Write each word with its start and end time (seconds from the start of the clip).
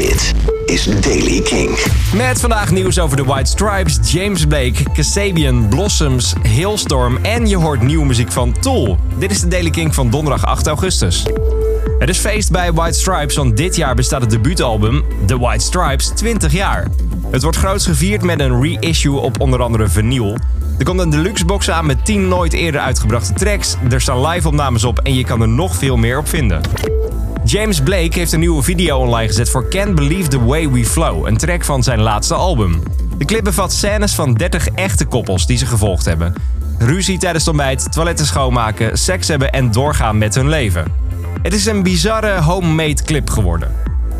Dit 0.00 0.34
is 0.66 0.84
Daily 1.00 1.40
King. 1.40 1.78
Met 2.14 2.40
vandaag 2.40 2.70
nieuws 2.70 2.98
over 2.98 3.16
de 3.16 3.24
White 3.24 3.50
Stripes, 3.50 4.12
James 4.12 4.46
Blake, 4.46 4.82
Kasabian, 4.92 5.68
Blossoms, 5.68 6.34
Hailstorm 6.42 7.18
en 7.22 7.48
je 7.48 7.56
hoort 7.56 7.82
nieuwe 7.82 8.06
muziek 8.06 8.32
van 8.32 8.52
Tool. 8.60 8.98
Dit 9.18 9.30
is 9.30 9.40
de 9.40 9.48
Daily 9.48 9.70
King 9.70 9.94
van 9.94 10.10
donderdag 10.10 10.44
8 10.44 10.66
augustus. 10.66 11.26
Het 11.98 12.08
is 12.08 12.18
feest 12.18 12.50
bij 12.50 12.72
White 12.72 12.98
Stripes, 12.98 13.36
want 13.36 13.56
dit 13.56 13.76
jaar 13.76 13.94
bestaat 13.94 14.20
het 14.20 14.30
debuutalbum 14.30 15.04
The 15.26 15.38
White 15.38 15.64
Stripes 15.64 16.06
20 16.06 16.52
jaar. 16.52 16.88
Het 17.30 17.42
wordt 17.42 17.56
groots 17.56 17.86
gevierd 17.86 18.22
met 18.22 18.40
een 18.40 18.62
reissue 18.62 19.16
op 19.16 19.40
onder 19.40 19.62
andere 19.62 19.88
vinyl. 19.88 20.36
Er 20.78 20.84
komt 20.84 21.00
een 21.00 21.10
deluxe 21.10 21.44
box 21.44 21.70
aan 21.70 21.86
met 21.86 22.04
10 22.04 22.28
nooit 22.28 22.52
eerder 22.52 22.80
uitgebrachte 22.80 23.32
tracks. 23.32 23.76
Er 23.90 24.00
staan 24.00 24.26
live-opnames 24.26 24.84
op 24.84 24.98
en 24.98 25.14
je 25.14 25.24
kan 25.24 25.40
er 25.40 25.48
nog 25.48 25.74
veel 25.74 25.96
meer 25.96 26.18
op 26.18 26.28
vinden. 26.28 26.60
James 27.50 27.80
Blake 27.80 28.18
heeft 28.18 28.32
een 28.32 28.40
nieuwe 28.40 28.62
video 28.62 28.98
online 28.98 29.26
gezet 29.26 29.50
voor 29.50 29.68
Can't 29.68 29.94
Believe 29.94 30.28
the 30.28 30.44
Way 30.44 30.70
We 30.70 30.84
Flow, 30.84 31.26
een 31.26 31.36
track 31.36 31.64
van 31.64 31.82
zijn 31.82 32.00
laatste 32.00 32.34
album. 32.34 32.82
De 33.18 33.24
clip 33.24 33.44
bevat 33.44 33.72
scènes 33.72 34.14
van 34.14 34.34
30 34.34 34.68
echte 34.68 35.04
koppels 35.04 35.46
die 35.46 35.56
ze 35.56 35.66
gevolgd 35.66 36.04
hebben. 36.04 36.34
Ruzie 36.78 37.18
tijdens 37.18 37.44
het 37.44 37.54
ontbijt, 37.54 37.92
toiletten 37.92 38.26
schoonmaken, 38.26 38.98
seks 38.98 39.28
hebben 39.28 39.52
en 39.52 39.70
doorgaan 39.70 40.18
met 40.18 40.34
hun 40.34 40.48
leven. 40.48 40.84
Het 41.42 41.54
is 41.54 41.66
een 41.66 41.82
bizarre 41.82 42.40
homemade 42.40 43.02
clip 43.02 43.30
geworden. 43.30 43.74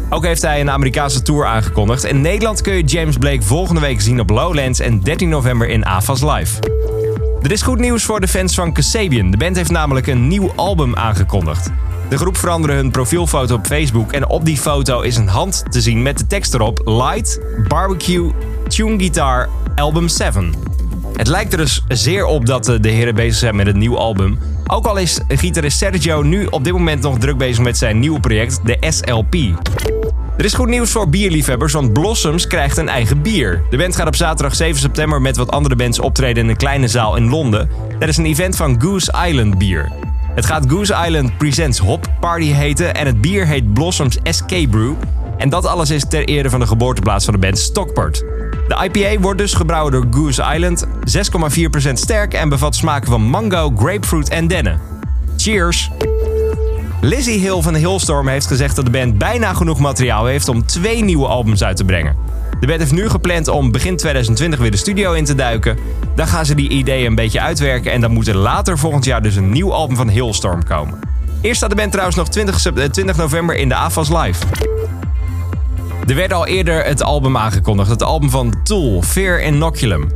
Ook 0.09 0.24
heeft 0.24 0.42
hij 0.42 0.60
een 0.60 0.70
Amerikaanse 0.70 1.23
tour 1.23 1.46
aangekondigd. 1.46 2.04
In 2.04 2.20
Nederland 2.20 2.60
kun 2.60 2.74
je 2.74 2.82
James 2.84 3.16
Blake 3.16 3.42
volgende 3.42 3.80
week 3.80 4.01
zien 4.01 4.20
op 4.20 4.30
Lowlands 4.30 4.80
en 4.80 5.01
13 5.01 5.28
november 5.28 5.68
in 5.68 5.84
AFAS 5.84 6.23
Live. 6.23 6.60
Er 7.42 7.52
is 7.52 7.62
goed 7.62 7.78
nieuws 7.78 8.04
voor 8.04 8.20
de 8.20 8.28
fans 8.28 8.54
van 8.54 8.73
Kasabian. 8.73 9.30
De 9.30 9.37
band 9.37 9.56
heeft 9.56 9.70
namelijk 9.70 10.06
een 10.06 10.28
nieuw 10.28 10.52
album 10.56 10.96
aangekondigd. 10.96 11.70
De 12.10 12.19
groep 12.19 12.37
veranderde 12.37 12.77
hun 12.77 12.91
profielfoto 12.91 13.55
op 13.55 13.66
Facebook 13.66 14.12
en 14.12 14.28
op 14.28 14.45
die 14.45 14.56
foto 14.56 15.01
is 15.01 15.16
een 15.16 15.28
hand 15.28 15.64
te 15.70 15.80
zien 15.80 16.02
met 16.02 16.18
de 16.18 16.27
tekst 16.27 16.55
erop: 16.55 16.80
Light, 16.84 17.41
Barbecue, 17.68 18.30
Tune 18.68 18.98
Guitar, 18.98 19.48
Album 19.74 20.09
7. 20.09 20.54
Het 21.16 21.29
lijkt 21.29 21.52
er 21.52 21.59
dus 21.59 21.84
zeer 21.88 22.24
op 22.24 22.46
dat 22.46 22.65
de 22.65 22.88
heren 22.88 23.15
bezig 23.15 23.38
zijn 23.38 23.57
met 23.57 23.66
een 23.66 23.79
nieuw 23.79 23.96
album. 23.96 24.38
Ook 24.66 24.87
al 24.87 24.96
is 24.96 25.21
gitarist 25.29 25.79
Sergio 25.79 26.23
nu 26.23 26.46
op 26.46 26.65
dit 26.65 26.73
moment 26.73 27.02
nog 27.02 27.18
druk 27.18 27.38
bezig 27.38 27.65
met 27.65 27.79
zijn 27.79 27.99
nieuwe 27.99 28.21
project, 28.21 28.60
de 28.65 28.77
SLP. 28.88 29.34
Er 30.37 30.45
is 30.45 30.54
goed 30.54 30.68
nieuws 30.68 30.90
voor 30.90 31.09
bierliefhebbers, 31.09 31.73
want 31.73 31.93
Blossoms 31.93 32.46
krijgt 32.46 32.77
een 32.77 32.88
eigen 32.88 33.23
bier. 33.23 33.62
De 33.71 33.77
band 33.77 33.96
gaat 33.96 34.06
op 34.06 34.16
zaterdag 34.16 34.54
7 34.54 34.80
september 34.80 35.21
met 35.21 35.37
wat 35.37 35.51
andere 35.51 35.77
bands 35.77 35.99
optreden 35.99 36.43
in 36.43 36.49
een 36.51 36.56
kleine 36.56 36.88
zaal 36.88 37.16
in 37.16 37.29
Londen. 37.29 37.71
Is 37.99 38.16
een 38.16 38.27
event 38.27 38.56
van 38.56 38.80
Goose 38.80 39.15
Island 39.27 39.59
Bier. 39.59 40.09
Het 40.34 40.46
gaat 40.46 40.64
Goose 40.68 40.95
Island 41.06 41.38
Presents 41.38 41.78
Hop 41.78 42.06
Party 42.20 42.46
heten 42.52 42.95
en 42.95 43.06
het 43.06 43.20
bier 43.20 43.46
heet 43.46 43.73
Blossoms 43.73 44.18
Escape 44.23 44.68
Brew. 44.68 44.92
En 45.37 45.48
dat 45.48 45.66
alles 45.66 45.90
is 45.90 46.04
ter 46.09 46.24
ere 46.24 46.50
van 46.50 46.60
de 46.60 46.66
geboorteplaats 46.66 47.24
van 47.24 47.34
de 47.34 47.40
band 47.40 47.59
Stockport. 47.59 48.18
De 48.68 48.90
IPA 48.90 49.20
wordt 49.20 49.38
dus 49.38 49.54
gebrouwen 49.54 49.92
door 49.92 50.06
Goose 50.10 50.42
Island, 50.54 50.87
6,4% 51.88 51.92
sterk 51.92 52.34
en 52.34 52.48
bevat 52.48 52.74
smaken 52.74 53.10
van 53.10 53.22
mango, 53.22 53.72
grapefruit 53.76 54.28
en 54.28 54.46
dennen. 54.46 54.80
Cheers! 55.37 55.90
Lizzie 57.00 57.40
Hill 57.40 57.60
van 57.60 57.74
Hillstorm 57.74 58.28
heeft 58.28 58.46
gezegd 58.46 58.76
dat 58.76 58.84
de 58.84 58.90
band 58.90 59.18
bijna 59.18 59.54
genoeg 59.54 59.78
materiaal 59.78 60.26
heeft 60.26 60.48
om 60.48 60.66
twee 60.66 61.04
nieuwe 61.04 61.26
albums 61.26 61.65
uit 61.65 61.76
te 61.76 61.84
brengen. 61.84 62.16
De 62.60 62.66
band 62.66 62.78
heeft 62.78 62.92
nu 62.92 63.08
gepland 63.08 63.48
om 63.48 63.72
begin 63.72 63.96
2020 63.96 64.58
weer 64.58 64.70
de 64.70 64.76
studio 64.76 65.12
in 65.12 65.25
te 65.25 65.34
duiken. 65.34 65.78
Dan 66.14 66.26
gaan 66.26 66.47
ze 66.47 66.54
die 66.54 66.69
ideeën 66.69 67.06
een 67.06 67.14
beetje 67.14 67.41
uitwerken 67.41 67.92
en 67.92 68.00
dan 68.00 68.10
moet 68.10 68.28
er 68.28 68.36
later 68.36 68.78
volgend 68.78 69.04
jaar 69.04 69.22
dus 69.22 69.36
een 69.36 69.50
nieuw 69.50 69.72
album 69.72 69.97
van 69.97 70.08
Hillstorm 70.08 70.64
komen. 70.64 70.98
Eerst 71.41 71.56
staat 71.56 71.70
de 71.70 71.76
band 71.76 71.91
trouwens 71.91 72.16
nog 72.16 72.28
20, 72.28 72.72
20 72.91 73.16
november 73.16 73.56
in 73.56 73.69
de 73.69 73.75
AFAS 73.75 74.08
Live. 74.08 74.44
Er 76.06 76.14
werd 76.14 76.32
al 76.32 76.47
eerder 76.47 76.84
het 76.84 77.03
album 77.03 77.36
aangekondigd, 77.36 77.91
het 77.91 78.03
album 78.03 78.31
van 78.31 78.62
Tool, 78.62 79.03
Fear 79.03 79.42
Inoculum. 79.42 80.08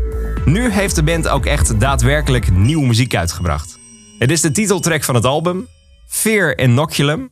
Nu 0.45 0.71
heeft 0.71 0.95
de 0.95 1.03
band 1.03 1.29
ook 1.29 1.47
echt 1.47 1.81
daadwerkelijk 1.81 2.51
nieuwe 2.51 2.87
muziek 2.87 3.15
uitgebracht. 3.15 3.79
Het 4.19 4.31
is 4.31 4.41
de 4.41 4.51
titeltrack 4.51 5.05
van 5.05 5.15
het 5.15 5.25
album, 5.25 5.67
Fear 6.07 6.59
Inoculum. 6.59 7.31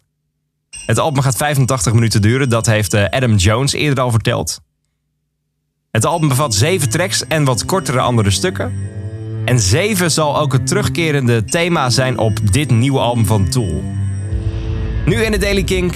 Het 0.87 0.99
album 0.99 1.23
gaat 1.23 1.37
85 1.37 1.93
minuten 1.93 2.23
duren, 2.23 2.49
dat 2.49 2.67
heeft 2.67 2.95
eh, 2.95 3.05
Adam 3.09 3.35
Jones 3.35 3.73
eerder 3.73 4.05
al 4.05 4.11
verteld. 4.11 4.61
Het 5.93 6.05
album 6.05 6.29
bevat 6.29 6.55
zeven 6.55 6.91
tracks 6.91 7.27
en 7.27 7.45
wat 7.45 7.65
kortere 7.65 8.01
andere 8.01 8.31
stukken. 8.31 8.73
En 9.45 9.61
zeven 9.61 10.11
zal 10.11 10.39
ook 10.39 10.53
het 10.53 10.67
terugkerende 10.67 11.45
thema 11.45 11.91
zijn 11.91 12.19
op 12.19 12.53
dit 12.53 12.71
nieuwe 12.71 12.99
album 12.99 13.27
van 13.27 13.49
Tool. 13.49 13.83
Nu 15.07 15.23
in 15.23 15.31
de 15.31 15.39
Daily 15.39 15.65
Kink, 15.65 15.95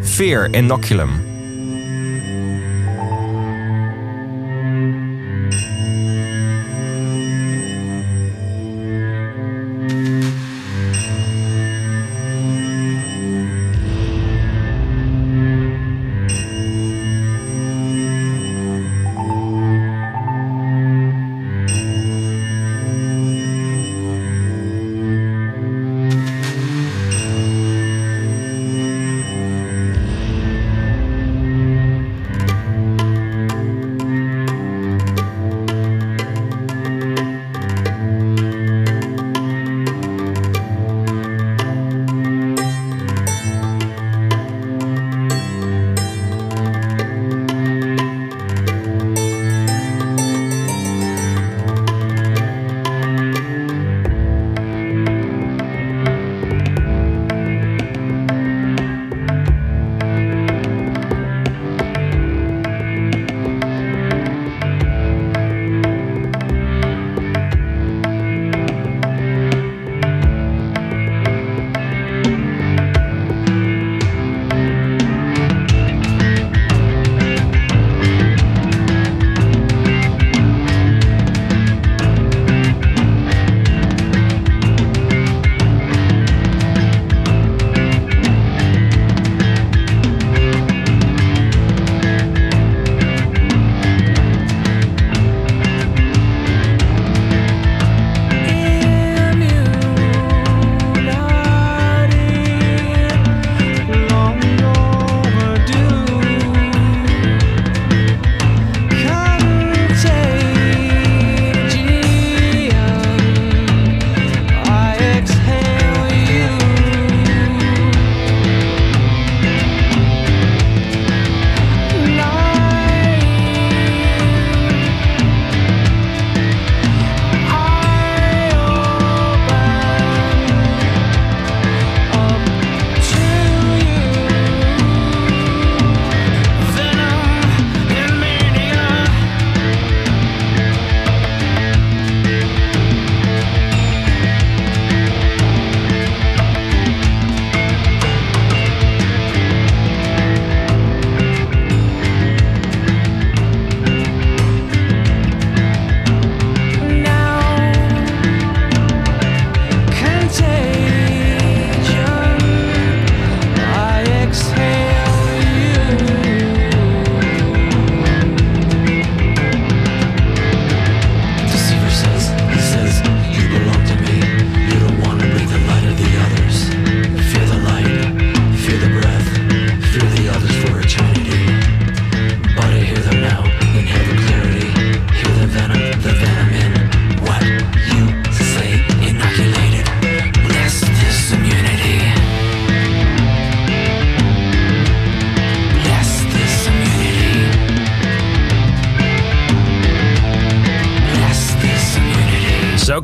Fear 0.00 0.54
Inoculum. 0.54 1.25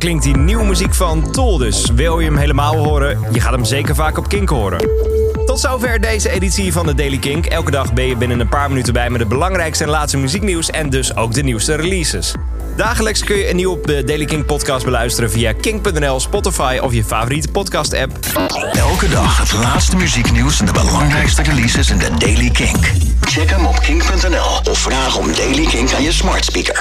Klinkt 0.02 0.25
die 0.25 0.37
nieuwe 0.37 0.64
muziek 0.64 0.94
van 0.94 1.31
Tool 1.31 1.58
dus. 1.58 1.90
Wil 1.94 2.20
je 2.20 2.26
hem 2.26 2.37
helemaal 2.37 2.76
horen? 2.76 3.19
Je 3.32 3.40
gaat 3.40 3.52
hem 3.52 3.64
zeker 3.64 3.94
vaak 3.94 4.19
op 4.19 4.28
Kink 4.28 4.49
horen. 4.49 4.88
Tot 5.46 5.60
zover 5.60 6.00
deze 6.00 6.31
editie 6.31 6.72
van 6.72 6.87
de 6.87 6.94
Daily 6.94 7.19
Kink. 7.19 7.46
Elke 7.46 7.70
dag 7.70 7.93
ben 7.93 8.06
je 8.06 8.16
binnen 8.16 8.40
een 8.40 8.49
paar 8.49 8.69
minuten 8.69 8.93
bij 8.93 9.10
met 9.10 9.20
het 9.20 9.28
belangrijkste 9.28 9.84
en 9.84 9.90
laatste 9.90 10.19
muzieknieuws 10.19 10.70
en 10.70 10.90
dus 10.90 11.16
ook 11.16 11.34
de 11.34 11.43
nieuwste 11.43 11.75
releases. 11.75 12.34
Dagelijks 12.76 13.25
kun 13.25 13.37
je 13.37 13.50
een 13.50 13.56
nieuwe 13.56 14.04
Daily 14.04 14.25
Kink 14.25 14.46
podcast 14.46 14.84
beluisteren 14.84 15.31
via 15.31 15.52
kink.nl, 15.52 16.20
Spotify 16.20 16.78
of 16.81 16.93
je 16.93 17.05
favoriete 17.05 17.48
podcast 17.48 17.94
app. 17.94 18.12
Elke 18.72 19.08
dag 19.08 19.38
het 19.38 19.52
laatste 19.52 19.96
muzieknieuws 19.96 20.60
en 20.60 20.66
de 20.66 20.72
belangrijkste 20.72 21.43
releases 21.43 21.90
in 21.90 21.98
de 21.98 22.10
Daily 22.19 22.50
Kink. 22.50 22.90
Check 23.20 23.50
hem 23.50 23.66
op 23.66 23.78
kink.nl 23.81 24.70
of 24.70 24.78
vraag 24.78 25.19
om 25.19 25.34
Daily 25.34 25.66
Kink 25.66 25.93
aan 25.93 26.02
je 26.02 26.12
smart 26.12 26.44
speaker. 26.44 26.81